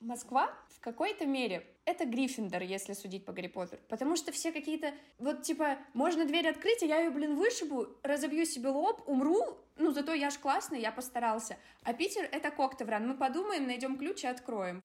[0.00, 3.82] Москва в какой-то мере это Гриффиндор, если судить по Гарри Поттеру.
[3.88, 4.94] Потому что все какие-то...
[5.18, 9.90] Вот, типа, можно дверь открыть, а я ее, блин, вышибу, разобью себе лоб, умру, ну,
[9.90, 11.56] зато я ж классный, я постарался.
[11.82, 13.08] А Питер— это Коктевран.
[13.08, 14.82] Мы подумаем, найдем ключ и откроем.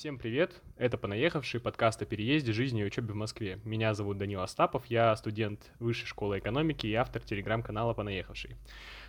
[0.00, 0.62] Всем привет!
[0.78, 3.60] Это «Понаехавший» подкаст о переезде, жизни и учебе в Москве.
[3.64, 8.56] Меня зовут Данил Остапов, я студент Высшей школы экономики и автор телеграм-канала «Понаехавший».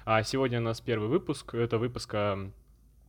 [0.04, 1.54] А сегодня у нас первый выпуск.
[1.54, 2.52] Это выпуск а,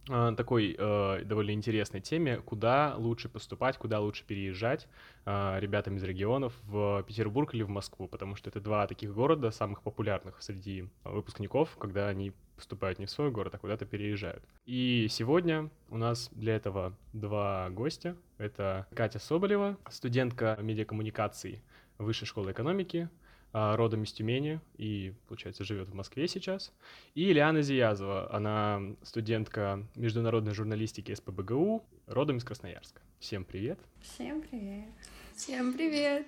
[0.07, 4.89] такой э, довольно интересной теме, куда лучше поступать, куда лучше переезжать
[5.25, 9.51] э, ребятам из регионов в Петербург или в Москву, потому что это два таких города
[9.51, 14.45] самых популярных среди выпускников, когда они поступают не в свой город, а куда-то переезжают.
[14.65, 18.17] И сегодня у нас для этого два гостя.
[18.39, 21.63] Это Катя Соболева, студентка медиакоммуникаций
[21.99, 23.09] Высшей школы экономики,
[23.53, 26.73] родом из Тюмени и, получается, живет в Москве сейчас.
[27.15, 33.03] И Ильяна Зиязова, она студентка международной журналистики СПБГУ, родом из Красноярска.
[33.19, 33.79] Всем привет.
[34.01, 34.89] Всем привет.
[35.37, 36.27] Всем привет.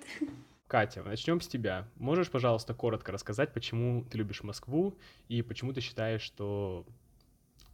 [0.67, 1.87] Катя, начнем с тебя.
[1.95, 4.95] Можешь, пожалуйста, коротко рассказать, почему ты любишь Москву
[5.27, 6.85] и почему ты считаешь, что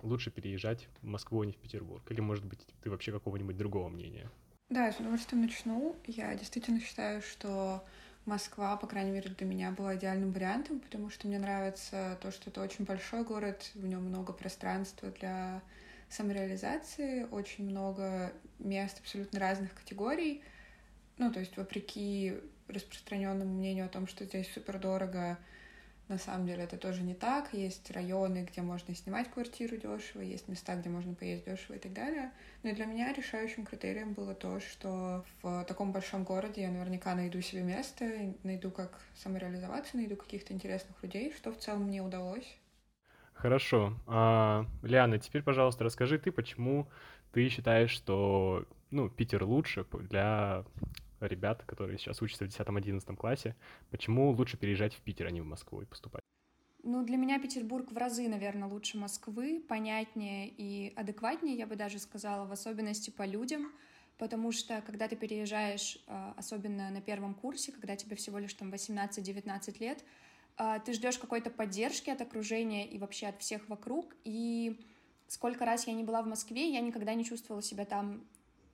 [0.02, 2.04] лучше переезжать в Москву, а не в Петербург?
[2.12, 4.30] Или, может быть, ты вообще какого-нибудь другого мнения?
[4.70, 5.96] Да, с удовольствием начну.
[6.06, 7.84] Я действительно считаю, что
[8.26, 12.50] Москва, по крайней мере, для меня была идеальным вариантом, потому что мне нравится то, что
[12.50, 15.62] это очень большой город, в нем много пространства для
[16.10, 20.44] самореализации, очень много мест абсолютно разных категорий.
[21.18, 22.36] Ну, то есть, вопреки
[22.68, 25.38] распространенному мнению о том, что здесь супер дорого,
[26.12, 27.54] на самом деле это тоже не так.
[27.54, 31.94] Есть районы, где можно снимать квартиру дешево, есть места, где можно поесть дешево и так
[31.94, 32.32] далее.
[32.64, 37.42] Но для меня решающим критерием было то, что в таком большом городе я наверняка найду
[37.42, 42.58] себе место, найду как самореализоваться, найду каких-то интересных людей, что в целом мне удалось.
[43.34, 43.98] Хорошо.
[44.06, 46.88] А, Лиана, теперь, пожалуйста, расскажи ты, почему
[47.32, 50.66] ты считаешь, что ну, Питер лучше для
[51.28, 53.56] ребят, которые сейчас учатся в 10-11 классе,
[53.90, 56.22] почему лучше переезжать в Питер, а не в Москву и поступать?
[56.84, 62.00] Ну, для меня Петербург в разы, наверное, лучше Москвы, понятнее и адекватнее, я бы даже
[62.00, 63.72] сказала, в особенности по людям,
[64.18, 68.72] потому что когда ты переезжаешь, а, особенно на первом курсе, когда тебе всего лишь там
[68.72, 70.04] 18-19 лет,
[70.58, 74.80] а, ты ждешь какой-то поддержки от окружения и вообще от всех вокруг, и
[75.28, 78.24] сколько раз я не была в Москве, я никогда не чувствовала себя там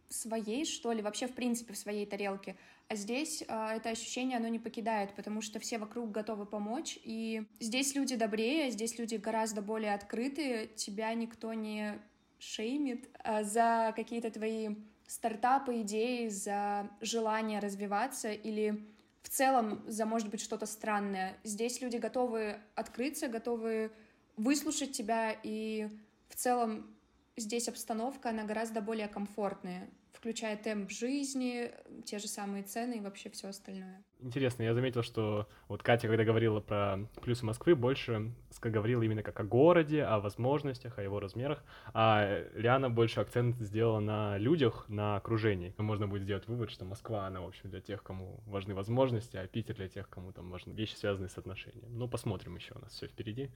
[0.09, 2.55] своей, что ли, вообще в принципе в своей тарелке.
[2.87, 7.43] А здесь э, это ощущение, оно не покидает, потому что все вокруг готовы помочь, и
[7.59, 11.99] здесь люди добрее, здесь люди гораздо более открытые, тебя никто не
[12.39, 14.75] шеймит а за какие-то твои
[15.07, 18.85] стартапы, идеи, за желание развиваться или
[19.23, 21.35] в целом за, может быть, что-то странное.
[21.43, 23.91] Здесь люди готовы открыться, готовы
[24.37, 25.89] выслушать тебя, и
[26.29, 26.87] в целом
[27.37, 31.71] здесь обстановка, она гораздо более комфортная, включая темп жизни,
[32.03, 34.03] те же самые цены и вообще все остальное.
[34.19, 39.39] Интересно, я заметил, что вот Катя, когда говорила про плюсы Москвы, больше говорила именно как
[39.39, 45.17] о городе, о возможностях, о его размерах, а Лиана больше акцент сделала на людях, на
[45.17, 45.75] окружении.
[45.77, 49.45] Можно будет сделать вывод, что Москва, она, в общем, для тех, кому важны возможности, а
[49.47, 51.95] Питер для тех, кому там важны вещи, связанные с отношением.
[51.95, 53.51] Ну, посмотрим еще, у нас все впереди,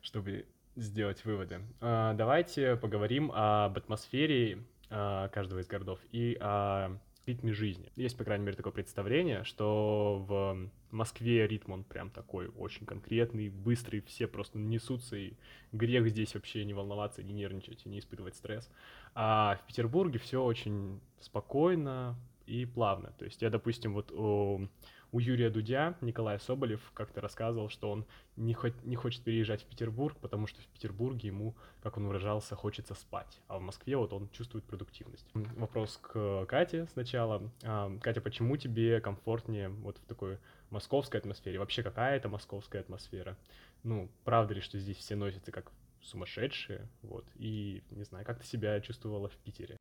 [0.00, 0.46] чтобы
[0.76, 1.60] сделать выводы.
[1.80, 7.92] А, давайте поговорим об атмосфере а, каждого из городов и о ритме жизни.
[7.96, 13.48] Есть, по крайней мере, такое представление, что в Москве ритм он прям такой очень конкретный,
[13.48, 15.34] быстрый, все просто несутся, и
[15.72, 18.70] грех здесь вообще не волноваться, не нервничать не испытывать стресс.
[19.14, 22.16] А в Петербурге все очень спокойно
[22.46, 23.12] и плавно.
[23.18, 24.68] То есть я, допустим, вот у
[25.12, 28.06] у Юрия Дудя Николай Соболев как-то рассказывал, что он
[28.36, 32.56] не, хо- не хочет переезжать в Петербург, потому что в Петербурге ему, как он выражался,
[32.56, 35.26] хочется спать, а в Москве вот он чувствует продуктивность.
[35.34, 37.50] Вопрос к Кате сначала.
[37.62, 40.38] А, Катя, почему тебе комфортнее вот в такой
[40.70, 41.58] московской атмосфере?
[41.58, 43.36] Вообще, какая это московская атмосфера?
[43.82, 45.70] Ну, правда ли, что здесь все носятся как
[46.00, 49.76] сумасшедшие, вот, и, не знаю, как ты себя чувствовала в Питере?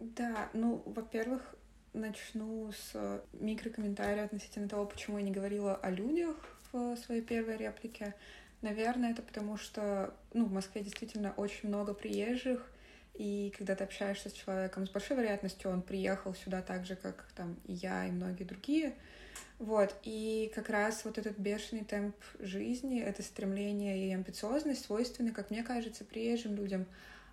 [0.00, 1.54] Да, ну, во-первых,
[1.92, 6.36] начну с микрокомментария относительно того, почему я не говорила о людях
[6.72, 8.14] в своей первой реплике.
[8.62, 12.70] Наверное, это потому что ну, в Москве действительно очень много приезжих,
[13.14, 17.28] и когда ты общаешься с человеком, с большой вероятностью он приехал сюда так же, как
[17.34, 18.94] там и я, и многие другие.
[19.58, 25.50] Вот, и как раз вот этот бешеный темп жизни, это стремление и амбициозность свойственны, как
[25.50, 26.86] мне кажется, приезжим людям,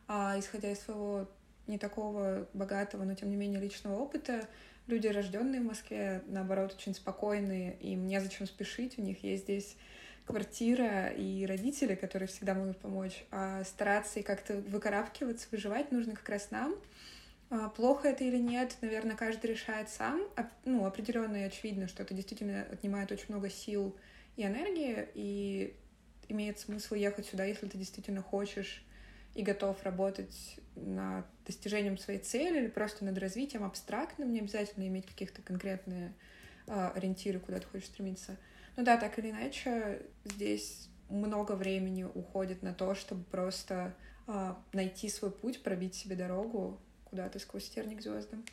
[0.08, 1.28] а исходя из своего
[1.70, 4.48] не такого богатого, но тем не менее личного опыта,
[4.88, 9.78] люди, рожденные в Москве, наоборот, очень спокойные, им незачем спешить, у них есть здесь
[10.26, 16.28] квартира и родители, которые всегда могут помочь, а стараться и как-то выкарабкиваться, выживать нужно как
[16.30, 16.76] раз нам.
[17.50, 20.22] А, плохо это или нет, наверное, каждый решает сам.
[20.66, 23.96] Ну, определенно и очевидно, что это действительно отнимает очень много сил
[24.36, 25.76] и энергии, и
[26.28, 28.84] имеет смысл ехать сюда, если ты действительно хочешь
[29.36, 35.06] и готов работать над достижением своей цели или просто над развитием абстрактным, не обязательно иметь
[35.06, 36.14] каких-то конкретные
[36.68, 38.38] э, ориентиры, куда ты хочешь стремиться.
[38.76, 43.96] Ну да, так или иначе, здесь много времени уходит на то, чтобы просто
[44.28, 48.46] э, найти свой путь, пробить себе дорогу куда-то сквозь терник звездам.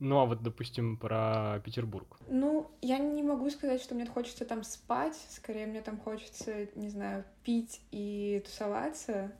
[0.00, 2.18] Ну, а вот, допустим, про Петербург.
[2.28, 5.16] Ну, я не могу сказать, что мне хочется там спать.
[5.30, 9.32] Скорее, мне там хочется, не знаю, пить и тусоваться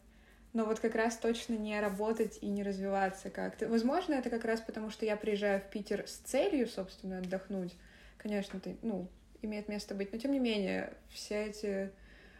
[0.54, 3.68] но вот как раз точно не работать и не развиваться как-то.
[3.68, 7.74] Возможно, это как раз потому, что я приезжаю в Питер с целью, собственно, отдохнуть.
[8.16, 9.08] Конечно, это, ну,
[9.42, 11.90] имеет место быть, но тем не менее, все эти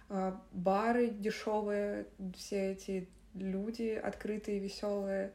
[0.09, 2.07] э, бары дешевые,
[2.37, 5.33] все эти люди открытые, веселые,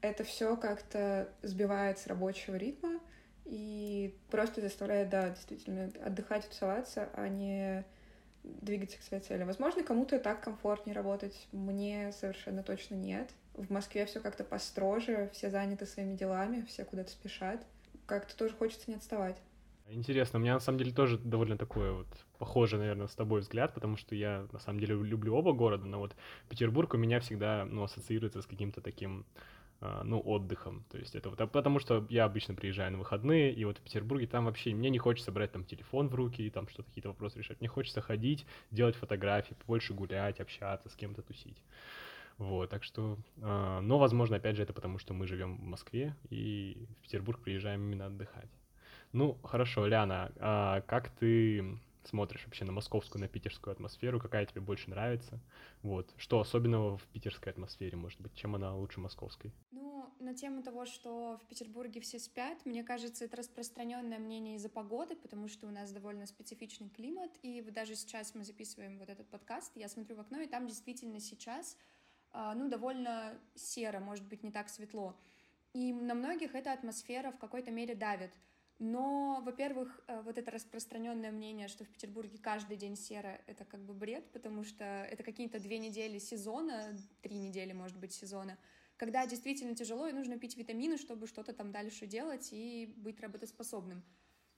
[0.00, 3.00] это все как-то сбивает с рабочего ритма
[3.46, 7.84] и просто заставляет, да, действительно, отдыхать, тусоваться, а не
[8.42, 9.44] двигаться к своей цели.
[9.44, 13.30] Возможно, кому-то так комфортнее работать, мне совершенно точно нет.
[13.54, 17.64] В Москве все как-то построже, все заняты своими делами, все куда-то спешат.
[18.06, 19.36] Как-то тоже хочется не отставать.
[19.88, 22.06] Интересно, у меня на самом деле тоже довольно такое вот
[22.38, 25.98] похоже, наверное, с тобой взгляд, потому что я на самом деле люблю оба города, но
[25.98, 26.16] вот
[26.48, 29.26] Петербург у меня всегда ну, ассоциируется с каким-то таким
[30.04, 30.84] ну, отдыхом.
[30.90, 33.80] То есть это вот, а потому что я обычно приезжаю на выходные, и вот в
[33.80, 37.08] Петербурге там вообще мне не хочется брать там телефон в руки и там что-то какие-то
[37.08, 37.60] вопросы решать.
[37.60, 41.62] Мне хочется ходить, делать фотографии, больше гулять, общаться, с кем-то тусить.
[42.38, 46.16] Вот, так что, э, но, возможно, опять же, это потому, что мы живем в Москве
[46.30, 48.50] и в Петербург приезжаем именно отдыхать.
[49.12, 54.60] Ну, хорошо, Ляна, а как ты смотришь вообще на московскую, на питерскую атмосферу, какая тебе
[54.60, 55.40] больше нравится,
[55.82, 59.52] вот, что особенного в питерской атмосфере, может быть, чем она лучше московской?
[59.70, 64.68] Ну, на тему того, что в Петербурге все спят, мне кажется, это распространенное мнение из-за
[64.68, 69.08] погоды, потому что у нас довольно специфичный климат, и вот даже сейчас мы записываем вот
[69.08, 71.76] этот подкаст, я смотрю в окно, и там действительно сейчас,
[72.30, 75.16] а, ну, довольно серо, может быть, не так светло,
[75.72, 78.32] и на многих эта атмосфера в какой-то мере давит—
[78.82, 83.80] но, во-первых, э, вот это распространенное мнение, что в Петербурге каждый день серо, это как
[83.84, 88.58] бы бред, потому что это какие-то две недели сезона, три недели, может быть, сезона,
[88.96, 94.02] когда действительно тяжело и нужно пить витамины, чтобы что-то там дальше делать и быть работоспособным.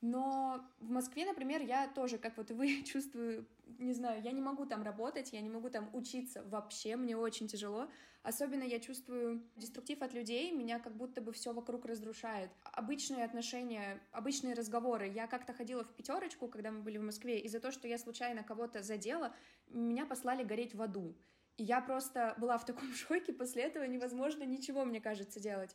[0.06, 3.46] Но в Москве, например, я тоже, как вот вы, чувствую,
[3.78, 7.48] не знаю, я не могу там работать, я не могу там учиться вообще, мне очень
[7.48, 7.88] тяжело.
[8.22, 12.50] Особенно я чувствую деструктив от людей, меня как будто бы все вокруг разрушает.
[12.64, 15.08] Обычные отношения, обычные разговоры.
[15.08, 17.96] Я как-то ходила в пятерочку, когда мы были в Москве, и за то, что я
[17.96, 19.34] случайно кого-то задела,
[19.68, 21.14] меня послали гореть в аду.
[21.56, 25.74] И я просто была в таком шоке, после этого невозможно ничего, мне кажется, делать.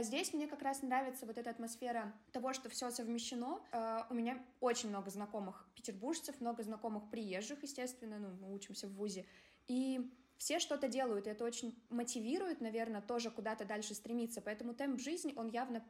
[0.00, 3.60] А здесь мне как раз нравится вот эта атмосфера того, что все совмещено.
[3.70, 8.94] Uh, у меня очень много знакомых петербуржцев, много знакомых приезжих, естественно, ну, мы учимся в
[8.94, 9.26] ВУЗе.
[9.68, 14.40] И все что-то делают, и это очень мотивирует, наверное, тоже куда-то дальше стремиться.
[14.40, 15.84] Поэтому темп жизни, он явно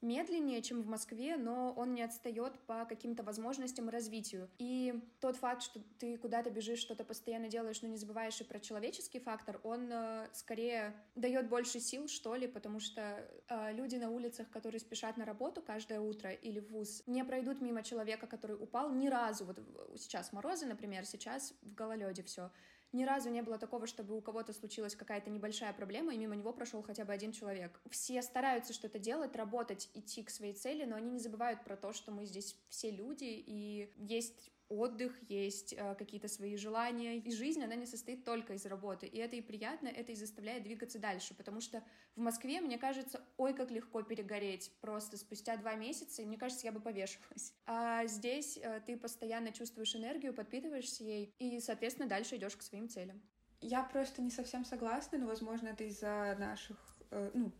[0.00, 4.48] помедленнее, чем в Москве, но он не отстает по каким-то возможностям и развитию.
[4.58, 8.58] И тот факт, что ты куда-то бежишь, что-то постоянно делаешь, но не забываешь и про
[8.58, 14.08] человеческий фактор, он э, скорее дает больше сил, что ли, потому что э, люди на
[14.08, 18.56] улицах, которые спешат на работу каждое утро или в ВУЗ, не пройдут мимо человека, который
[18.56, 19.44] упал ни разу.
[19.44, 19.60] Вот
[19.98, 22.50] сейчас морозы, например, сейчас в гололеде все
[22.94, 26.52] ни разу не было такого, чтобы у кого-то случилась какая-то небольшая проблема, и мимо него
[26.52, 27.80] прошел хотя бы один человек.
[27.90, 31.92] Все стараются что-то делать, работать, идти к своей цели, но они не забывают про то,
[31.92, 37.18] что мы здесь все люди, и есть отдых, есть э, какие-то свои желания.
[37.18, 39.06] И жизнь, она не состоит только из работы.
[39.06, 41.34] И это и приятно, это и заставляет двигаться дальше.
[41.34, 41.82] Потому что
[42.16, 44.72] в Москве, мне кажется, ой, как легко перегореть.
[44.80, 47.54] Просто спустя два месяца, и мне кажется, я бы повешалась.
[47.66, 52.88] А здесь э, ты постоянно чувствуешь энергию, подпитываешься ей, и, соответственно, дальше идешь к своим
[52.88, 53.20] целям.
[53.60, 56.76] Я просто не совсем согласна, но, возможно, это из-за наших,
[57.10, 57.52] э, ну,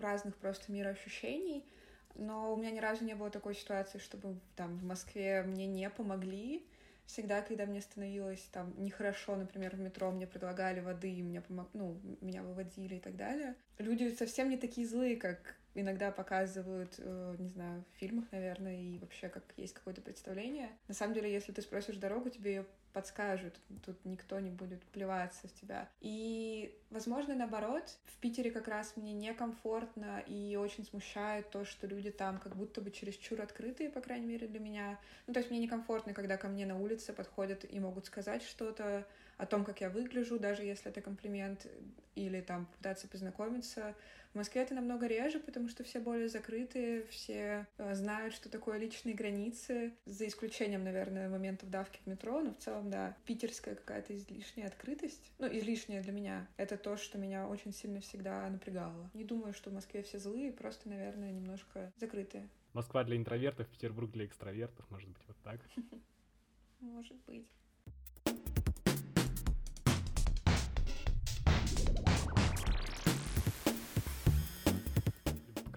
[0.00, 1.64] разных просто мироощущений
[2.18, 5.88] но у меня ни разу не было такой ситуации, чтобы там в Москве мне не
[5.88, 6.66] помогли.
[7.06, 11.68] Всегда, когда мне становилось там нехорошо, например, в метро, мне предлагали воды, мне помог...
[11.72, 13.54] ну, меня выводили и так далее.
[13.78, 18.98] Люди совсем не такие злые, как иногда показывают, э, не знаю, в фильмах, наверное, и
[18.98, 20.70] вообще как есть какое-то представление.
[20.88, 23.54] На самом деле, если ты спросишь дорогу, тебе ее подскажут,
[23.84, 25.88] тут никто не будет плеваться в тебя.
[26.00, 32.10] И, возможно, наоборот, в Питере как раз мне некомфортно и очень смущает то, что люди
[32.10, 34.98] там как будто бы чересчур открытые, по крайней мере, для меня.
[35.26, 39.06] Ну, то есть мне некомфортно, когда ко мне на улице подходят и могут сказать что-то
[39.38, 41.66] о том, как я выгляжу, даже если это комплимент,
[42.14, 43.94] или там попытаться познакомиться.
[44.32, 48.76] В Москве это намного реже, потому что все более закрытые, все э, знают, что такое
[48.78, 54.14] личные границы, за исключением, наверное, моментов давки в метро, но в целом, да, питерская какая-то
[54.16, 59.10] излишняя открытость, ну, излишняя для меня, это то, что меня очень сильно всегда напрягало.
[59.14, 62.48] Не думаю, что в Москве все злые, просто, наверное, немножко закрытые.
[62.74, 65.60] Москва для интровертов, Петербург для экстравертов, может быть, вот так?
[66.80, 67.50] Может быть.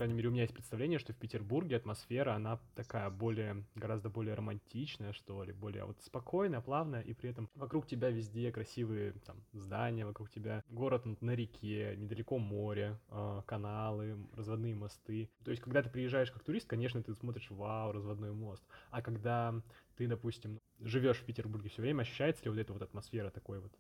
[0.01, 4.33] Крайней мере, у меня есть представление, что в Петербурге атмосфера, она такая более, гораздо более
[4.33, 9.37] романтичная, что ли, более вот спокойная, плавная, и при этом вокруг тебя везде красивые там
[9.53, 15.29] здания, вокруг тебя город на реке, недалеко море, э, каналы, разводные мосты.
[15.45, 18.63] То есть, когда ты приезжаешь как турист, конечно, ты смотришь, вау, разводной мост.
[18.89, 19.53] А когда
[19.97, 23.71] ты, допустим, живешь в Петербурге все время, ощущается ли вот эта вот атмосфера такой вот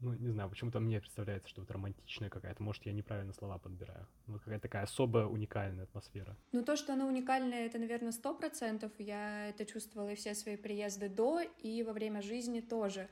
[0.00, 4.06] ну, не знаю, почему-то мне представляется, что вот романтичная какая-то, может, я неправильно слова подбираю.
[4.26, 6.36] Ну, какая-то такая особая уникальная атмосфера.
[6.52, 8.92] Ну, то, что она уникальная, это, наверное, сто процентов.
[8.98, 13.08] Я это чувствовала и все свои приезды до, и во время жизни тоже.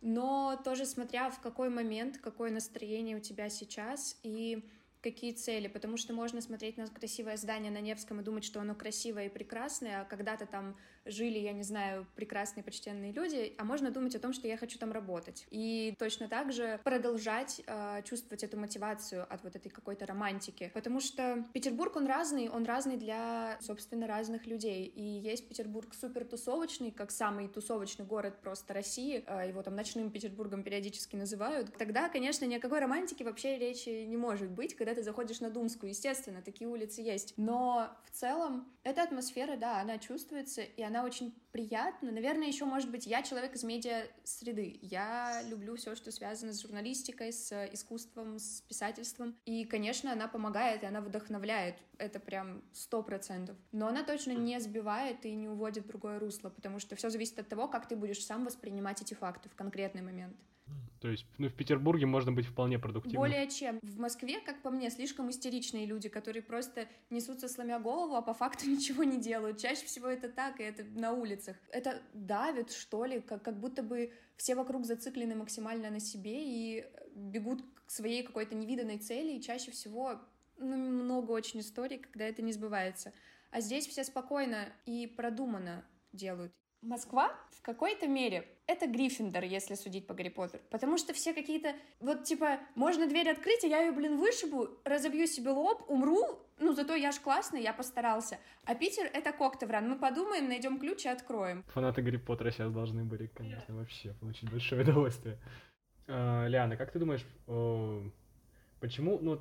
[0.00, 4.68] Но тоже смотря в какой момент, какое настроение у тебя сейчас, и
[5.04, 8.74] какие цели, потому что можно смотреть на красивое здание на Невском и думать, что оно
[8.74, 13.90] красивое и прекрасное, а когда-то там жили, я не знаю, прекрасные, почтенные люди, а можно
[13.90, 15.46] думать о том, что я хочу там работать.
[15.50, 21.00] И точно так же продолжать э, чувствовать эту мотивацию от вот этой какой-то романтики, потому
[21.00, 26.90] что Петербург, он разный, он разный для, собственно, разных людей, и есть Петербург супер тусовочный,
[26.90, 32.46] как самый тусовочный город просто России, э, его там ночным Петербургом периодически называют, тогда, конечно,
[32.46, 36.42] ни о какой романтике вообще речи не может быть, когда ты заходишь на Думскую, естественно,
[36.42, 37.34] такие улицы есть.
[37.36, 42.10] Но в целом эта атмосфера, да, она чувствуется, и она очень приятна.
[42.10, 44.78] Наверное, еще, может быть, я человек из медиа-среды.
[44.82, 49.36] Я люблю все, что связано с журналистикой, с искусством, с писательством.
[49.44, 51.76] И, конечно, она помогает, и она вдохновляет.
[51.98, 53.56] Это прям сто процентов.
[53.72, 57.38] Но она точно не сбивает и не уводит в другое русло, потому что все зависит
[57.38, 60.36] от того, как ты будешь сам воспринимать эти факты в конкретный момент.
[61.04, 63.20] То есть, ну, в Петербурге можно быть вполне продуктивным.
[63.20, 63.78] Более чем.
[63.82, 68.32] В Москве, как по мне, слишком истеричные люди, которые просто несутся сломя голову, а по
[68.32, 69.58] факту ничего не делают.
[69.58, 71.58] Чаще всего это так, и это на улицах.
[71.68, 76.86] Это давит, что ли, как, как будто бы все вокруг зациклены максимально на себе и
[77.14, 80.22] бегут к своей какой-то невиданной цели, и чаще всего
[80.56, 83.12] ну, много очень историй, когда это не сбывается.
[83.50, 85.84] А здесь все спокойно и продуманно
[86.14, 86.54] делают.
[86.84, 90.62] Москва в какой-то мере это Гриффиндор, если судить по Гарри Поттеру.
[90.70, 91.74] Потому что все какие-то...
[92.00, 96.72] Вот, типа, можно дверь открыть, и я ее, блин, вышибу, разобью себе лоб, умру, ну,
[96.72, 98.38] зато я ж классный, я постарался.
[98.64, 99.88] А Питер— это Коктевран.
[99.88, 101.64] Мы подумаем, найдем ключ и откроем.
[101.68, 105.38] Фанаты Гарри Поттера сейчас должны были, конечно, вообще получить большое удовольствие.
[106.06, 107.24] А, Лиана, как ты думаешь,
[108.80, 109.40] почему, ну,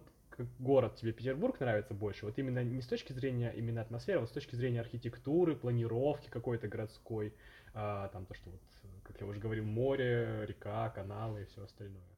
[0.59, 2.25] город тебе Петербург нравится больше?
[2.25, 6.29] Вот именно не с точки зрения именно атмосферы, а вот с точки зрения архитектуры, планировки
[6.29, 7.33] какой-то городской,
[7.73, 8.61] а, там то, что вот,
[9.03, 12.13] как я уже говорил, море, река, каналы и все остальное.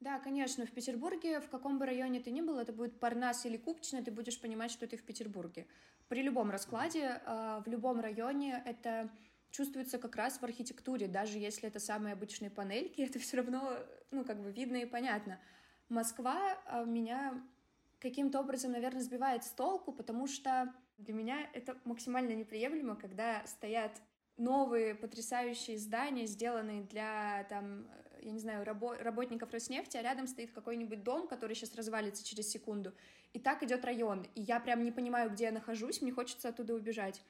[0.00, 3.56] Да, конечно, в Петербурге, в каком бы районе ты ни был, это будет Парнас или
[3.56, 5.66] Купчино, ты будешь понимать, что ты в Петербурге.
[6.08, 9.10] При любом раскладе, а, в любом районе это
[9.50, 13.78] чувствуется как раз в архитектуре, даже если это самые обычные панельки, это все равно,
[14.10, 15.40] ну, как бы видно и понятно.
[15.88, 17.42] Москва а, меня
[17.98, 24.00] каким-то образом, наверное, сбивает с толку, потому что для меня это максимально неприемлемо, когда стоят
[24.36, 27.88] новые потрясающие здания, сделанные для, там,
[28.20, 32.48] я не знаю, рабо- работников Роснефти, а рядом стоит какой-нибудь дом, который сейчас развалится через
[32.48, 32.92] секунду.
[33.32, 34.26] И так идет район.
[34.34, 37.22] И я прям не понимаю, где я нахожусь, мне хочется оттуда убежать.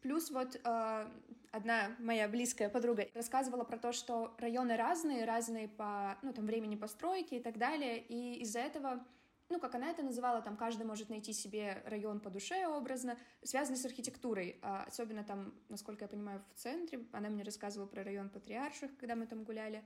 [0.00, 1.10] Плюс вот э,
[1.50, 6.76] одна моя близкая подруга рассказывала про то, что районы разные, разные по ну, там, времени
[6.76, 9.04] постройки и так далее, и из-за этого
[9.48, 13.78] ну, как она это называла, там каждый может найти себе район по душе образно, связанный
[13.78, 18.28] с архитектурой, а, особенно там, насколько я понимаю, в центре, она мне рассказывала про район
[18.28, 19.84] Патриарших, когда мы там гуляли,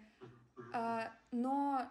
[0.73, 1.89] а, но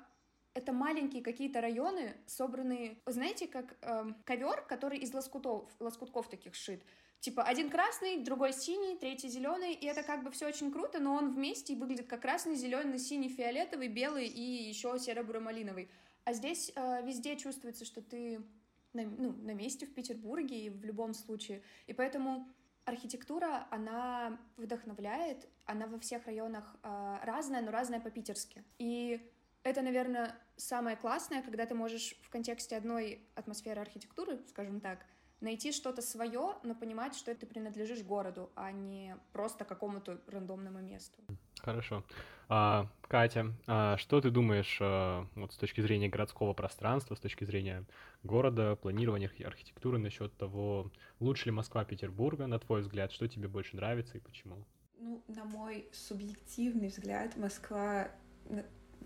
[0.54, 6.84] это маленькие какие-то районы, собранные, знаете, как э, ковер, который из лоскутов, лоскутков таких шит,
[7.20, 11.16] Типа один красный, другой синий, третий зеленый, и это как бы все очень круто, но
[11.16, 15.90] он вместе выглядит как красный, зеленый, синий, фиолетовый, белый и еще серо-буро-малиновый.
[16.30, 18.46] А здесь э, везде чувствуется, что ты
[18.94, 21.64] на, ну, на месте в Петербурге и в любом случае.
[21.88, 22.48] И поэтому
[22.86, 28.64] архитектура, она вдохновляет, она во всех районах э, разная, но разная по-питерски.
[28.78, 29.28] И
[29.64, 35.04] это, наверное, самое классное, когда ты можешь в контексте одной атмосферы архитектуры, скажем так,
[35.42, 41.22] найти что-то свое, но понимать, что ты принадлежишь городу, а не просто какому-то рандомному месту.
[41.60, 42.04] Хорошо.
[42.48, 47.44] А, Катя, а что ты думаешь а, вот с точки зрения городского пространства, с точки
[47.44, 47.86] зрения
[48.24, 53.76] города, планирования архитектуры насчет того, лучше ли Москва Петербурга, на твой взгляд, что тебе больше
[53.76, 54.66] нравится и почему?
[54.98, 58.10] Ну, на мой субъективный взгляд, Москва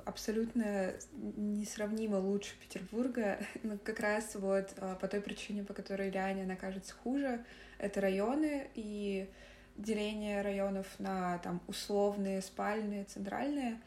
[0.05, 0.93] абсолютно
[1.37, 6.55] несравнимо лучше Петербурга, но как раз вот а, по той причине, по которой реально она
[6.55, 7.43] кажется хуже,
[7.77, 9.29] это районы и
[9.77, 13.79] деление районов на там условные, спальные, центральные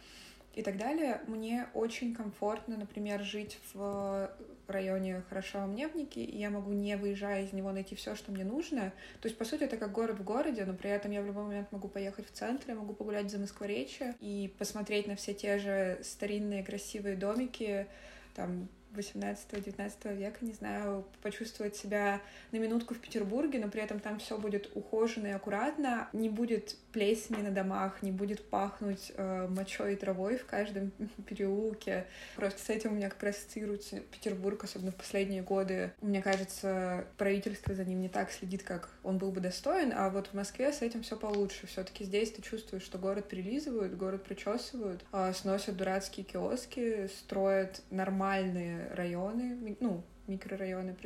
[0.55, 1.21] и так далее.
[1.27, 4.31] Мне очень комфортно, например, жить в
[4.73, 8.93] районе Хорошо-Мневники, и я могу, не выезжая из него, найти все, что мне нужно.
[9.21, 11.45] То есть, по сути, это как город в городе, но при этом я в любой
[11.45, 15.59] момент могу поехать в центр, я могу погулять за Москворечье и посмотреть на все те
[15.59, 17.87] же старинные красивые домики,
[18.35, 22.21] там 18-19 века, не знаю, почувствовать себя
[22.53, 26.77] на минутку в Петербурге, но при этом там все будет ухоженно и аккуратно, не будет
[26.97, 30.93] плесени на домах, не будет пахнуть э, мочой и травой в каждом
[31.29, 32.07] переулке.
[32.37, 35.93] Просто с этим у меня как раз ассоциируется Петербург, особенно в последние годы.
[36.01, 40.29] Мне кажется, правительство за ним не так следит, как он был бы достоин, а вот
[40.29, 41.67] в Москве с этим все получше.
[41.67, 48.89] Все-таки здесь ты чувствуешь, что город прилизывают, город причесывают, э, сносят дурацкие киоски, строят нормальные
[48.95, 50.97] районы, ну, микрорайоны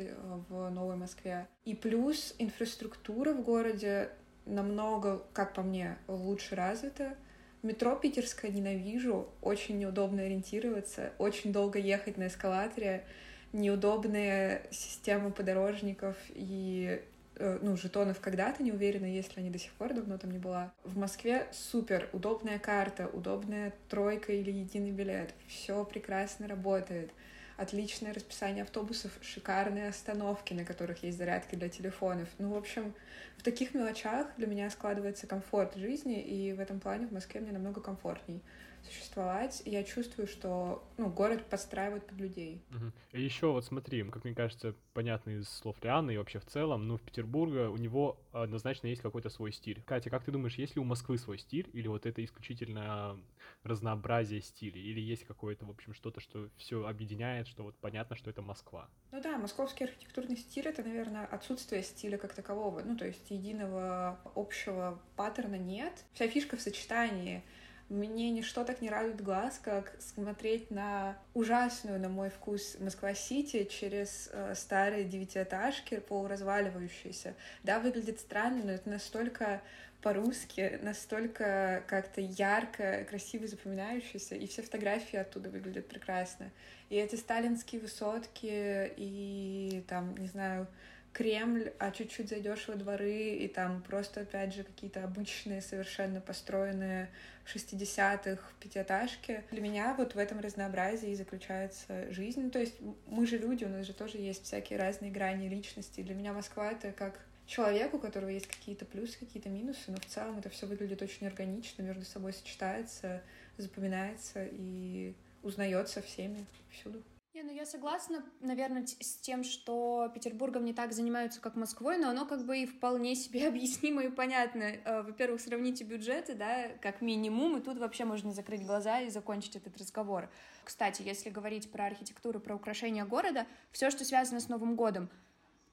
[0.47, 1.47] в Новой Москве.
[1.65, 4.09] И плюс инфраструктура в городе
[4.45, 7.15] намного, как по мне, лучше развита.
[7.63, 13.05] Метро питерское ненавижу, очень неудобно ориентироваться, очень долго ехать на эскалаторе,
[13.53, 17.01] неудобные системы подорожников и
[17.35, 20.39] э, ну, жетонов когда-то, не уверена, есть ли они до сих пор, давно там не
[20.39, 20.73] была.
[20.83, 27.11] В Москве супер, удобная карта, удобная тройка или единый билет, все прекрасно работает
[27.57, 32.29] отличное расписание автобусов, шикарные остановки, на которых есть зарядки для телефонов.
[32.37, 32.93] Ну, в общем,
[33.37, 37.51] в таких мелочах для меня складывается комфорт жизни, и в этом плане в Москве мне
[37.51, 38.41] намного комфортней
[38.85, 39.61] существовать.
[39.65, 42.63] Я чувствую, что ну, город подстраивает под людей.
[42.71, 42.91] Угу.
[43.13, 46.87] И еще вот смотри, как мне кажется, понятно из слов Лианы и вообще в целом,
[46.87, 49.81] ну, в Петербурге у него однозначно есть какой-то свой стиль.
[49.83, 53.19] Катя, как ты думаешь, есть ли у Москвы свой стиль, или вот это исключительно
[53.63, 58.29] разнообразие стилей, или есть какое-то, в общем, что-то, что все объединяет, что вот понятно, что
[58.29, 58.89] это Москва?
[59.11, 62.81] Ну да, московский архитектурный стиль— это, наверное, отсутствие стиля как такового.
[62.81, 66.05] Ну, то есть единого общего паттерна нет.
[66.13, 67.43] Вся фишка в сочетании—
[67.91, 74.29] мне ничто так не радует глаз, как смотреть на ужасную, на мой вкус, Москва-Сити через
[74.31, 77.35] э, старые девятиэтажки, полуразваливающиеся.
[77.63, 79.61] Да, выглядит странно, но это настолько
[80.01, 86.49] по-русски, настолько как-то ярко, красиво запоминающееся, и все фотографии оттуда выглядят прекрасно.
[86.89, 90.67] И эти сталинские высотки, и там, не знаю,
[91.13, 97.09] Кремль, а чуть-чуть зайдешь во дворы, и там просто, опять же, какие-то обычные, совершенно построенные
[97.43, 99.43] в 60-х пятиэтажки.
[99.51, 102.49] Для меня вот в этом разнообразии заключается жизнь.
[102.49, 102.75] То есть
[103.07, 106.01] мы же люди, у нас же тоже есть всякие разные грани личности.
[106.01, 110.05] Для меня Москва— это как человек, у которого есть какие-то плюсы, какие-то минусы, но в
[110.05, 113.21] целом это все выглядит очень органично, между собой сочетается,
[113.57, 117.03] запоминается и узнается всеми всюду.
[117.33, 122.09] Не, ну я согласна, наверное, с тем, что Петербургом не так занимаются, как Москвой, но
[122.09, 124.63] оно как бы и вполне себе объяснимо и понятно.
[124.63, 129.55] Э, во-первых, сравните бюджеты, да, как минимум, и тут вообще можно закрыть глаза и закончить
[129.55, 130.29] этот разговор.
[130.65, 135.09] Кстати, если говорить про архитектуру, про украшение города, все, что связано с Новым годом,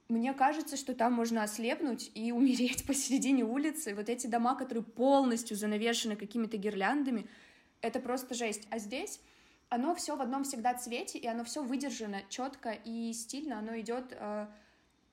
[0.08, 3.96] мне кажется, что там можно ослепнуть и умереть посередине улицы.
[3.96, 7.28] Вот эти дома, которые полностью занавешены какими-то гирляндами,
[7.80, 8.68] это просто жесть.
[8.70, 9.20] А здесь
[9.68, 14.12] оно все в одном всегда цвете, и оно все выдержано четко и стильно, оно идет
[14.12, 14.46] э,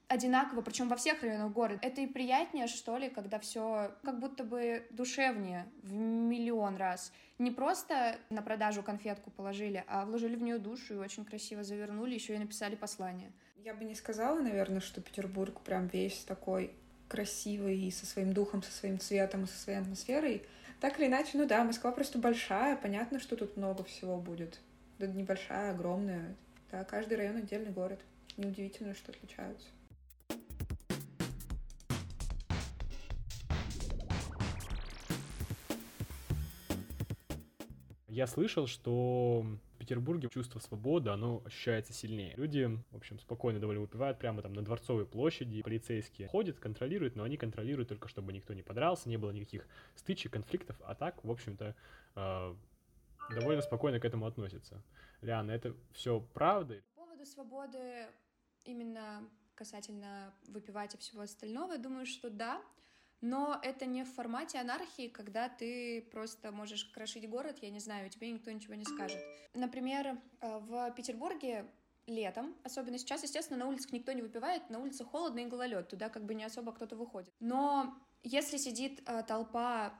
[0.07, 1.79] одинаково, причем во всех районах города.
[1.81, 7.11] Это и приятнее, что ли, когда все как будто бы душевнее в миллион раз.
[7.37, 12.13] Не просто на продажу конфетку положили, а вложили в нее душу и очень красиво завернули,
[12.13, 13.31] еще и написали послание.
[13.57, 16.71] Я бы не сказала, наверное, что Петербург прям весь такой
[17.07, 20.43] красивый и со своим духом, со своим цветом и со своей атмосферой.
[20.79, 24.59] Так или иначе, ну да, Москва просто большая, понятно, что тут много всего будет.
[24.99, 26.35] Да небольшая, огромная.
[26.71, 27.99] Да, каждый район отдельный город.
[28.37, 29.67] Неудивительно, что отличаются.
[38.07, 39.45] Я слышал, что
[39.85, 42.33] Петербурге чувство свободы, оно ощущается сильнее.
[42.37, 45.61] Люди, в общем, спокойно довольно выпивают прямо там на Дворцовой площади.
[45.61, 50.33] Полицейские ходят, контролируют, но они контролируют только, чтобы никто не подрался, не было никаких стычек,
[50.33, 51.75] конфликтов, а так, в общем-то,
[52.15, 52.55] э,
[53.29, 54.81] довольно спокойно к этому относятся.
[55.21, 56.81] Лиана, это все правда?
[56.95, 58.07] По поводу свободы
[58.63, 62.59] именно касательно выпивать и всего остального, думаю, что да,
[63.21, 68.09] но это не в формате анархии, когда ты просто можешь крошить город, я не знаю,
[68.09, 69.19] тебе никто ничего не скажет.
[69.53, 71.65] Например, э, в Петербурге
[72.07, 76.09] летом, особенно сейчас, естественно, на улицах никто не выпивает, на улице холодно и гололед, туда
[76.09, 77.33] как бы не особо кто-то выходит.
[77.39, 79.93] Но если сидит э, толпа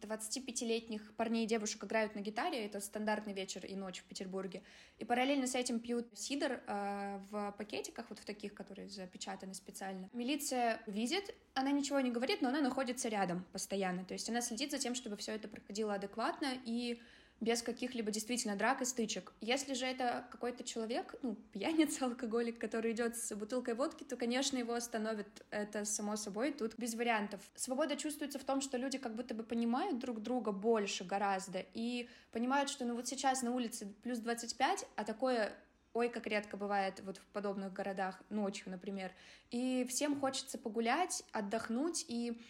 [0.00, 4.62] 25-летних парней и девушек играют на гитаре, это стандартный вечер и ночь в Петербурге,
[4.98, 10.08] и параллельно с этим пьют сидр э, в пакетиках, вот в таких, которые запечатаны специально.
[10.12, 14.70] Милиция видит, она ничего не говорит, но она находится рядом постоянно, то есть она следит
[14.70, 17.00] за тем, чтобы все это проходило адекватно, и
[17.40, 19.32] без каких-либо действительно драк и стычек.
[19.40, 24.56] Если же это какой-то человек, ну, пьяница, алкоголик, который идет с бутылкой водки, то, конечно,
[24.56, 25.44] его остановит.
[25.50, 27.40] Это само собой, тут без вариантов.
[27.54, 32.08] Свобода чувствуется в том, что люди как будто бы понимают друг друга больше гораздо и
[32.32, 35.52] понимают, что ну вот сейчас на улице плюс 25, а такое
[35.94, 39.12] ой, как редко бывает вот в подобных городах ночью, например.
[39.50, 42.40] И всем хочется погулять, отдохнуть и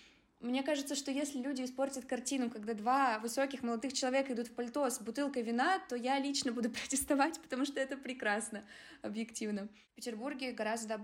[0.45, 4.89] мне кажется, что если люди испортят картину, когда два высоких молодых человека идут в пальто
[4.91, 8.63] с бутылкой вина, то я лично буду протестовать, потому что это прекрасно,
[9.03, 9.69] объективно.
[9.93, 11.01] В Петербурге гораздо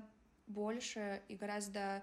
[0.46, 2.02] больше и гораздо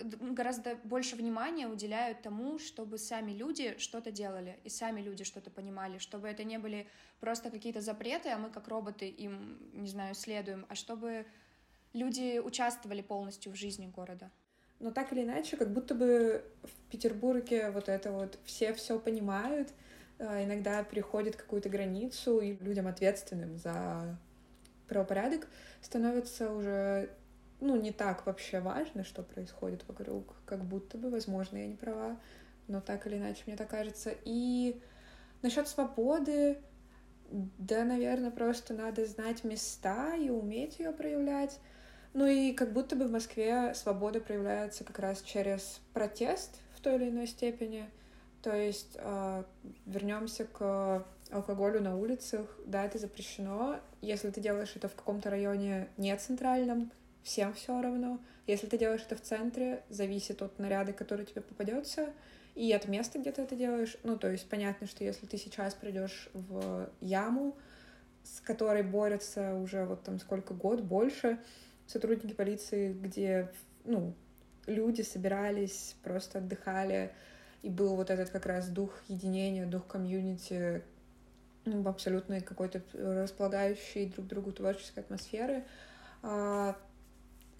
[0.00, 5.98] гораздо больше внимания уделяют тому, чтобы сами люди что-то делали, и сами люди что-то понимали,
[5.98, 6.88] чтобы это не были
[7.20, 11.26] просто какие-то запреты, а мы как роботы им, не знаю, следуем, а чтобы
[11.92, 14.30] люди участвовали полностью в жизни города.
[14.82, 19.68] Но так или иначе, как будто бы в Петербурге вот это вот все все понимают,
[20.18, 24.18] а, иногда переходит какую-то границу, и людям ответственным за
[24.88, 25.46] правопорядок
[25.80, 27.10] становится уже
[27.60, 32.18] ну, не так вообще важно, что происходит вокруг, как будто бы, возможно, я не права,
[32.66, 34.12] но так или иначе, мне так кажется.
[34.24, 34.82] И
[35.42, 36.58] насчет свободы,
[37.30, 41.60] да, наверное, просто надо знать места и уметь ее проявлять.
[42.14, 46.96] Ну и как будто бы в Москве свобода проявляется как раз через протест в той
[46.96, 47.88] или иной степени.
[48.42, 49.44] То есть э,
[49.86, 52.46] вернемся к алкоголю на улицах.
[52.66, 53.80] Да, это запрещено.
[54.02, 56.90] Если ты делаешь это в каком-то районе не центральном,
[57.22, 58.18] всем все равно.
[58.46, 62.12] Если ты делаешь это в центре, зависит от наряда, который тебе попадется,
[62.54, 63.96] и от места, где ты это делаешь.
[64.02, 67.56] Ну, то есть понятно, что если ты сейчас придешь в яму,
[68.24, 71.38] с которой борются уже вот там сколько год, больше,
[71.92, 73.52] сотрудники полиции, где,
[73.84, 74.14] ну,
[74.66, 77.12] люди собирались, просто отдыхали,
[77.62, 80.82] и был вот этот как раз дух единения, дух комьюнити,
[81.64, 85.64] ну, абсолютно какой-то располагающей друг другу творческой атмосферы.
[86.22, 86.76] А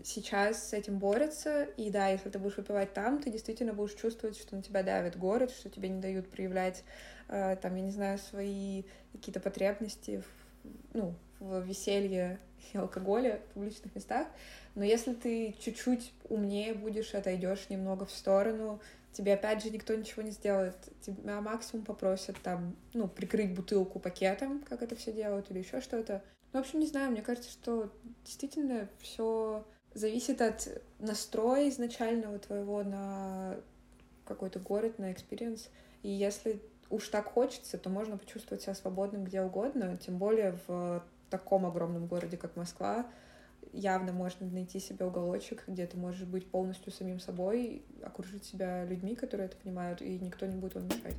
[0.02, 4.36] сейчас с этим борются, и да, если ты будешь выпивать там, ты действительно будешь чувствовать,
[4.36, 6.82] что на тебя давит город, что тебе не дают проявлять,
[7.28, 10.22] э, там, я не знаю, свои какие-то потребности,
[10.94, 12.38] ну, в веселье
[12.72, 14.28] и алкоголе в публичных местах,
[14.74, 18.80] но если ты чуть-чуть умнее будешь, отойдешь немного в сторону,
[19.12, 24.62] тебе опять же никто ничего не сделает, тебя максимум попросят там, ну, прикрыть бутылку пакетом,
[24.68, 26.22] как это все делают, или еще что-то.
[26.52, 27.92] Ну, в общем, не знаю, мне кажется, что
[28.24, 33.56] действительно все зависит от настроя изначального твоего на
[34.24, 35.68] какой-то город, на experience.
[36.02, 41.02] И если уж так хочется, то можно почувствовать себя свободным где угодно, тем более в
[41.32, 43.06] таком огромном городе, как Москва,
[43.72, 49.16] явно можно найти себе уголочек, где ты можешь быть полностью самим собой, окружить себя людьми,
[49.16, 51.16] которые это понимают, и никто не будет вам мешать.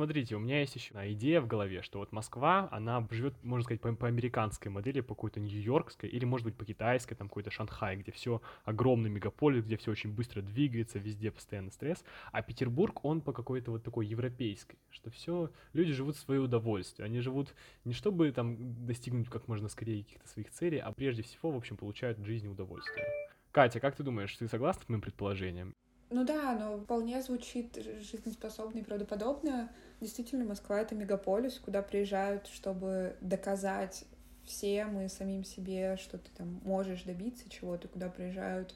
[0.00, 3.82] Смотрите, у меня есть еще идея в голове, что вот Москва, она живет, можно сказать,
[3.82, 7.96] по, по американской модели, по какой-то нью-йоркской, или, может быть, по китайской, там какой-то Шанхай,
[7.96, 13.20] где все огромный мегаполис, где все очень быстро двигается, везде постоянно стресс, а Петербург, он
[13.20, 17.92] по какой-то вот такой европейской, что все, люди живут в свое удовольствие, они живут не
[17.92, 22.18] чтобы там достигнуть как можно скорее каких-то своих целей, а прежде всего, в общем, получают
[22.18, 23.04] в жизни удовольствие.
[23.52, 25.74] Катя, как ты думаешь, ты согласна с моим предположением?
[26.10, 29.70] Ну да, но вполне звучит жизнеспособно и правдоподобно.
[30.00, 34.04] Действительно, Москва— это мегаполис, куда приезжают, чтобы доказать
[34.44, 38.74] всем и самим себе, что ты там можешь добиться чего-то, куда приезжают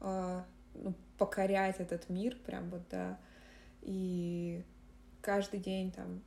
[0.00, 0.42] э,
[0.74, 3.16] ну, покорять этот мир, прям вот, да,
[3.82, 4.64] и
[5.20, 6.20] каждый день там,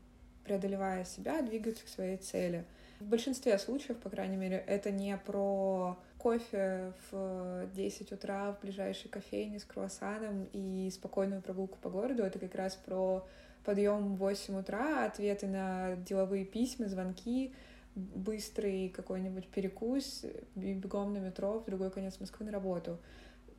[0.45, 2.63] преодолевая себя, двигаются к своей цели.
[3.01, 9.11] В большинстве случаев, по крайней мере, это не про кофе в 10 утра в ближайшей
[9.11, 12.23] кофейне с круассаном и спокойную прогулку по городу.
[12.23, 13.27] Это как раз про
[13.63, 17.53] подъем в 8 утра, ответы на деловые письма, звонки,
[17.93, 22.97] быстрый какой-нибудь перекус, бегом на метро в другой конец Москвы на работу.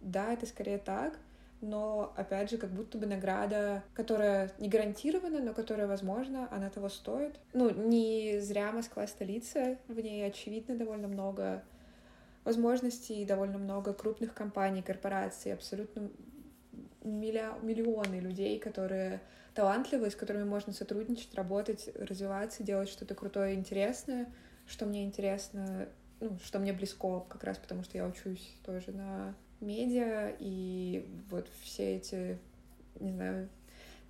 [0.00, 1.20] Да, это скорее так,
[1.60, 6.88] но, опять же, как будто бы награда, которая не гарантирована, но которая, возможно, она того
[6.88, 7.38] стоит.
[7.52, 11.62] Ну, не зря Москва столица, в ней, очевидно, довольно много
[12.46, 16.08] возможностей, довольно много крупных компаний, корпораций, абсолютно
[17.02, 19.20] миллионы людей, которые
[19.54, 24.32] талантливые, с которыми можно сотрудничать, работать, развиваться, делать что-то крутое и интересное,
[24.66, 25.88] что мне интересно,
[26.20, 31.48] ну, что мне близко, как раз потому что я учусь тоже на медиа, и вот
[31.62, 32.38] все эти,
[33.00, 33.48] не знаю,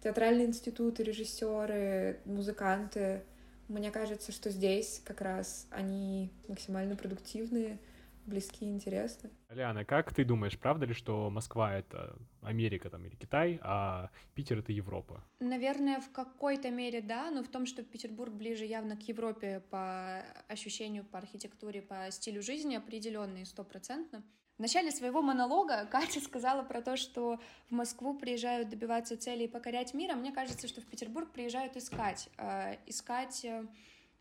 [0.03, 3.22] театральные институты, режиссеры, музыканты,
[3.68, 7.79] мне кажется, что здесь как раз они максимально продуктивные,
[8.27, 9.31] близки и интересны.
[9.51, 14.59] Лиана, как ты думаешь, правда ли, что Москва— это Америка там, или Китай, а Питер—
[14.61, 15.25] это Европа?
[15.41, 20.23] Наверное, в какой-то мере да, но в том, что Петербург ближе явно к Европе по
[20.49, 24.23] ощущению, по архитектуре, по стилю жизни определенный, стопроцентно.
[24.59, 29.49] В начале своего монолога Катя сказала про то, что в Москву приезжают добиваться целей и
[29.49, 33.67] покорять мир, а мне кажется, что в Петербург приезжают искать, э, искать э,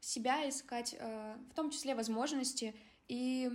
[0.01, 2.75] себя, искать э, в том числе возможности.
[3.07, 3.49] И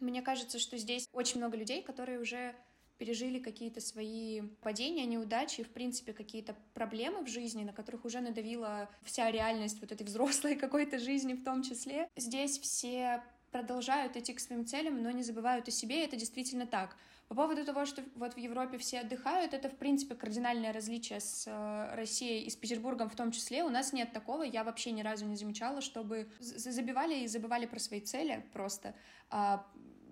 [0.00, 2.54] мне кажется, что здесь очень много людей, которые уже
[2.98, 8.88] пережили какие-то свои падения, неудачи, в принципе, какие-то проблемы в жизни, на которых уже надавила
[9.02, 12.08] вся реальность вот этой взрослой какой-то жизни в том числе.
[12.16, 16.66] Здесь все продолжают идти к своим целям, но не забывают о себе, и это действительно
[16.66, 16.96] так.
[17.28, 21.46] По поводу того, что вот в Европе все отдыхают, это, в принципе, кардинальное различие с
[21.46, 23.64] э, Россией и с Петербургом в том числе.
[23.64, 27.78] У нас нет такого, я вообще ни разу не замечала, чтобы забивали и забывали про
[27.78, 28.94] свои цели просто,
[29.30, 29.66] а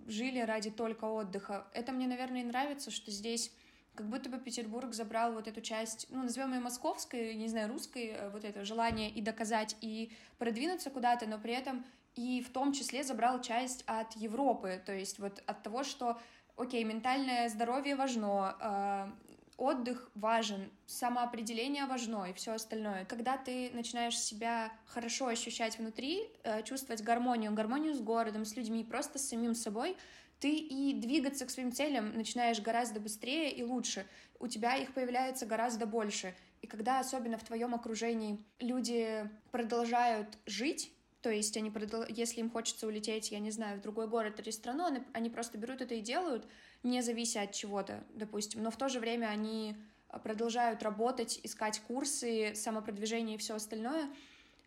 [0.07, 1.67] жили ради только отдыха.
[1.73, 3.51] Это мне, наверное, и нравится, что здесь
[3.95, 8.07] как будто бы Петербург забрал вот эту часть, ну, назовем ее московской, не знаю, русской,
[8.07, 12.73] э, вот это желание и доказать, и продвинуться куда-то, но при этом и в том
[12.73, 16.19] числе забрал часть от Европы, то есть вот от того, что,
[16.55, 23.05] окей, ментальное здоровье важно, э, отдых важен, самоопределение важно и все остальное.
[23.05, 28.83] Когда ты начинаешь себя хорошо ощущать внутри, э, чувствовать гармонию, гармонию с городом, с людьми,
[28.83, 29.95] просто с самим собой,
[30.39, 34.05] ты и двигаться к своим целям начинаешь гораздо быстрее и лучше.
[34.39, 36.35] У тебя их появляется гораздо больше.
[36.61, 40.91] И когда особенно в твоем окружении люди продолжают жить,
[41.23, 42.03] то есть они, продол...
[42.09, 45.79] если им хочется улететь, я не знаю, в другой город или страну, они, просто берут
[45.81, 46.45] это и делают,
[46.83, 48.61] не завися от чего-то, допустим.
[48.61, 49.77] Но в то же время они
[50.09, 54.09] а, продолжают работать, искать курсы, самопродвижение и все остальное.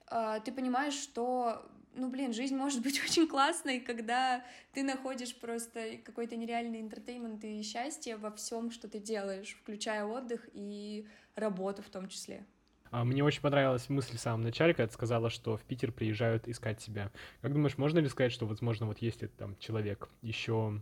[0.07, 4.43] А, ты понимаешь, что, ну, блин, жизнь может быть очень классной, когда
[4.73, 10.49] ты находишь просто какой-то нереальный интертеймент и счастье во всем, что ты делаешь, включая отдых
[10.55, 12.47] и работу в том числе.
[12.91, 16.49] А, мне очень понравилась мысль в самом начале, когда ты сказала, что в Питер приезжают
[16.49, 17.11] искать себя.
[17.41, 20.81] Как думаешь, можно ли сказать, что, возможно, вот если там человек еще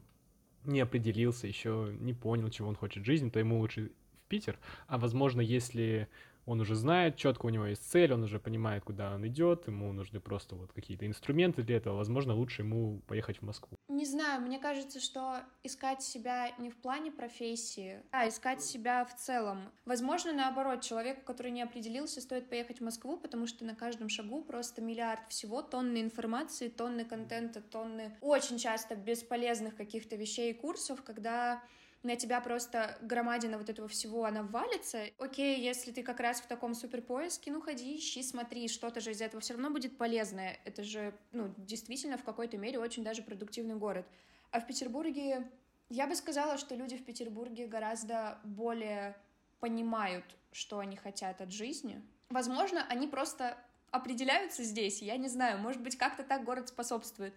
[0.64, 3.90] не определился, еще не понял, чего он хочет в жизни, то ему лучше
[4.24, 6.08] в Питер, а возможно, если
[6.46, 9.92] он уже знает, четко у него есть цель, он уже понимает, куда он идет, ему
[9.92, 13.76] нужны просто вот какие-то инструменты для этого, возможно, лучше ему поехать в Москву.
[13.88, 19.14] Не знаю, мне кажется, что искать себя не в плане профессии, а искать себя в
[19.16, 19.70] целом.
[19.84, 24.42] Возможно, наоборот, человеку, который не определился, стоит поехать в Москву, потому что на каждом шагу
[24.42, 31.02] просто миллиард всего, тонны информации, тонны контента, тонны очень часто бесполезных каких-то вещей и курсов,
[31.02, 31.62] когда
[32.04, 35.06] на тебя просто громадина вот этого всего, она валится.
[35.18, 39.10] Окей, если ты как раз в таком супер поиске, ну ходи, ищи, смотри, что-то же
[39.12, 40.58] из этого все равно будет полезное.
[40.64, 44.06] Это же, ну, действительно в какой-то мере очень даже продуктивный город.
[44.50, 45.50] А в Петербурге,
[45.88, 49.16] я бы сказала, что люди в Петербурге гораздо более
[49.60, 52.02] понимают, что они хотят от жизни.
[52.28, 53.56] Возможно, они просто
[53.90, 57.34] определяются здесь, я не знаю, может быть, как-то так город способствует.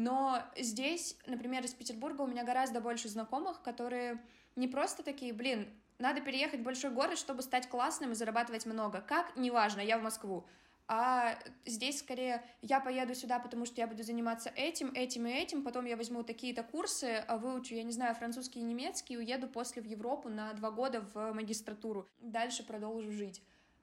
[0.00, 4.18] Но здесь, например, из Петербурга у меня гораздо больше знакомых, которые
[4.56, 9.02] не просто такие, блин, надо переехать в большой город, чтобы стать классным и зарабатывать много.
[9.02, 9.36] Как?
[9.36, 10.46] Неважно, я в Москву.
[10.88, 15.62] А здесь скорее я поеду сюда, потому что я буду заниматься этим, этим и этим,
[15.62, 19.82] потом я возьму такие-то курсы, а выучу, я не знаю, французский и немецкий, уеду после
[19.82, 22.08] в Европу на два года в магистратуру.
[22.20, 23.42] Дальше продолжу жить.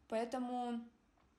[0.10, 0.82] Поэтому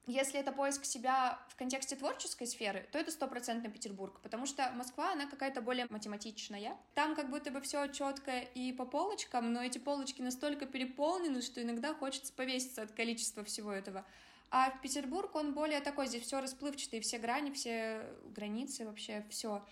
[0.09, 5.13] если это поиск себя в контексте творческой сферы, то это стопроцентно Петербург, потому что Москва,
[5.13, 6.77] она какая-то более математичная.
[6.95, 11.63] Там как будто бы все четко и по полочкам, но эти полочки настолько переполнены, что
[11.63, 14.05] иногда хочется повеситься от количества всего этого.
[14.51, 18.03] А в Петербург он более такой, здесь все расплывчатый, все грани, все
[18.35, 19.63] границы, вообще все.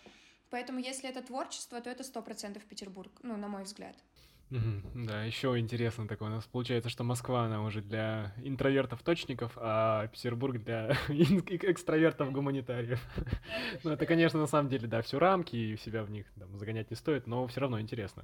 [0.51, 3.97] Поэтому если это творчество, то это сто процентов Петербург, ну, на мой взгляд.
[4.95, 6.29] Да, еще интересно такое.
[6.29, 13.01] У нас получается, что Москва, она уже для интровертов-точников, а Петербург для экстравертов-гуманитариев.
[13.85, 16.91] Ну, это, конечно, на самом деле, да, все рамки, и себя в них там, загонять
[16.91, 18.23] не стоит, но все равно интересно.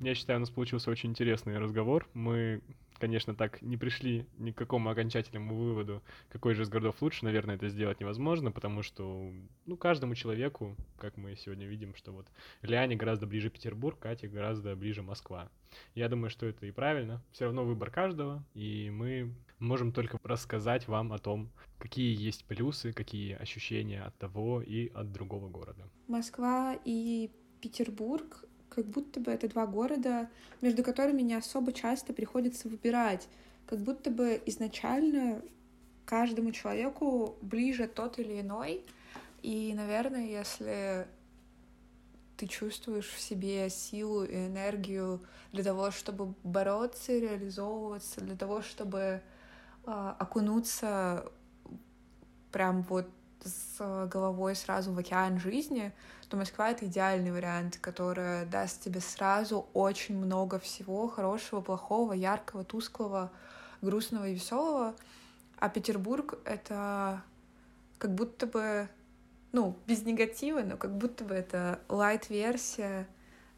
[0.00, 2.08] Я считаю, у нас получился очень интересный разговор.
[2.14, 2.62] Мы,
[2.98, 7.26] конечно, так не пришли ни к какому окончательному выводу, какой же из городов лучше.
[7.26, 9.30] Наверное, это сделать невозможно, потому что,
[9.66, 12.26] ну, каждому человеку, как мы сегодня видим, что вот
[12.62, 15.50] Лиане гораздо ближе Петербург, Кате гораздо ближе Москва.
[15.94, 17.22] Я думаю, что это и правильно.
[17.32, 22.94] Все равно выбор каждого, и мы можем только рассказать вам о том, какие есть плюсы,
[22.94, 25.86] какие ощущения от того и от другого города.
[26.08, 30.30] Москва и Петербург как будто бы это два города,
[30.62, 33.28] между которыми не особо часто приходится выбирать.
[33.66, 35.42] Как будто бы изначально
[36.04, 38.84] каждому человеку ближе тот или иной.
[39.42, 41.06] И, наверное, если
[42.36, 45.20] ты чувствуешь в себе силу и энергию
[45.52, 49.20] для того, чтобы бороться реализовываться, для того, чтобы э,
[50.18, 51.30] окунуться
[52.50, 53.06] прям вот
[53.44, 55.92] с головой сразу в океан жизни,
[56.28, 62.64] то Москва— это идеальный вариант, который даст тебе сразу очень много всего хорошего, плохого, яркого,
[62.64, 63.30] тусклого,
[63.82, 64.94] грустного и веселого.
[65.58, 67.22] А Петербург— это
[67.98, 68.88] как будто бы,
[69.52, 73.06] ну, без негатива, но как будто бы это лайт-версия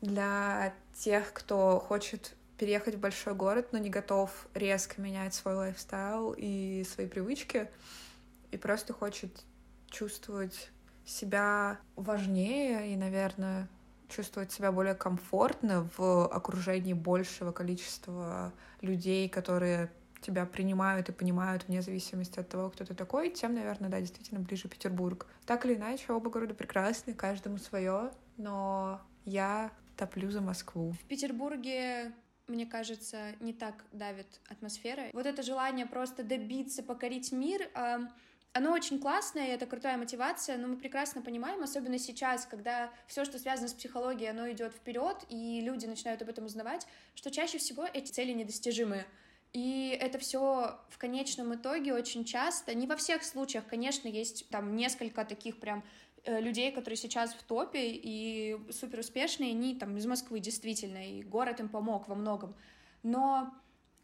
[0.00, 6.34] для тех, кто хочет переехать в большой город, но не готов резко менять свой лайфстайл
[6.36, 7.68] и свои привычки,
[8.50, 9.44] и просто хочет
[9.92, 10.70] чувствовать
[11.04, 13.68] себя важнее и, наверное,
[14.08, 21.82] чувствовать себя более комфортно в окружении большего количества людей, которые тебя принимают и понимают вне
[21.82, 25.26] зависимости от того, кто ты такой, тем, наверное, да, действительно ближе Петербург.
[25.46, 30.92] Так или иначе, оба города прекрасны, каждому свое, но я топлю за Москву.
[30.92, 32.12] В Петербурге
[32.48, 35.04] мне кажется, не так давит атмосфера.
[35.12, 37.70] Вот это желание просто добиться, покорить мир,
[38.54, 43.38] оно очень классное, это крутая мотивация, но мы прекрасно понимаем, особенно сейчас, когда все, что
[43.38, 47.86] связано с психологией, оно идет вперед, и люди начинают об этом узнавать, что чаще всего
[47.92, 49.06] эти цели недостижимы.
[49.54, 54.76] И это все в конечном итоге очень часто, не во всех случаях, конечно, есть там
[54.76, 55.82] несколько таких прям
[56.24, 61.22] э, людей, которые сейчас в топе и супер успешные, они там из Москвы действительно, и
[61.22, 62.54] город им помог во многом.
[63.02, 63.52] Но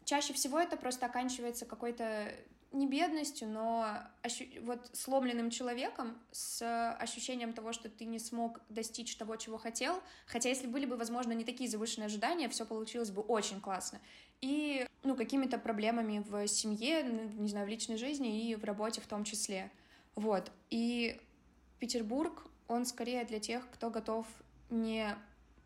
[0.05, 2.31] чаще всего это просто оканчивается какой-то
[2.71, 4.45] не бедностью, но ощу...
[4.61, 10.01] вот сломленным человеком с ощущением того, что ты не смог достичь того, чего хотел.
[10.27, 13.99] Хотя если были бы, возможно, не такие завышенные ожидания, все получилось бы очень классно.
[14.41, 19.07] И, ну, какими-то проблемами в семье, не знаю, в личной жизни и в работе в
[19.07, 19.71] том числе.
[20.15, 20.51] Вот.
[20.69, 21.19] И
[21.79, 24.27] Петербург, он скорее для тех, кто готов
[24.69, 25.15] не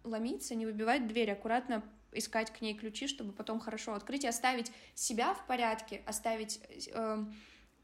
[0.03, 1.83] ломиться, не выбивать дверь, аккуратно
[2.15, 6.59] искать к ней ключи, чтобы потом хорошо открыть и оставить себя в порядке, оставить
[6.93, 7.25] э,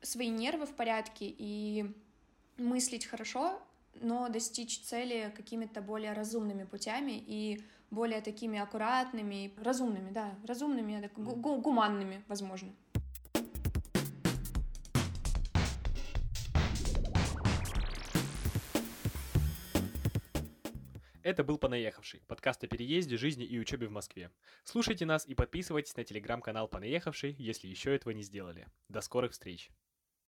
[0.01, 1.91] свои нервы в порядке и
[2.57, 3.61] мыслить хорошо,
[3.95, 7.61] но достичь цели какими-то более разумными путями и
[7.91, 12.73] более такими аккуратными, разумными, да, разумными, гуманными, возможно.
[21.29, 24.31] Это был «Понаехавший»— подкаст о переезде, жизни и учебе в Москве.
[24.63, 28.65] Слушайте нас и подписывайтесь на телеграм-канал «Понаехавший», если еще этого не сделали.
[28.87, 29.69] До скорых встреч!